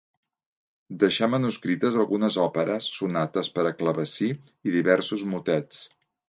Deixà 1.01 1.27
manuscrites 1.33 1.97
algunes 2.03 2.37
òperes, 2.45 2.87
sonates 3.01 3.51
per 3.59 3.67
a 3.71 3.73
clavecí 3.83 4.31
i 4.71 4.75
diversos 4.79 5.29
motets. 5.37 5.85